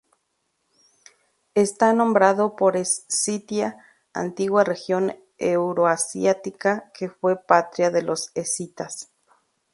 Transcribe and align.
Está 1.53 1.93
nombrado 1.93 2.55
por 2.55 2.75
Escitia, 2.75 3.85
antigua 4.13 4.63
región 4.63 5.15
euroasiática 5.37 6.89
que 6.95 7.07
fue 7.09 7.35
patria 7.35 7.91
de 7.91 8.01
los 8.01 8.31
escitas. 8.33 9.11